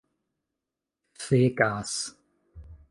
fekas 1.25 1.95